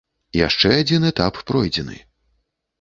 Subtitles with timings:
[0.47, 2.03] Яшчэ адзін этап пройдзены.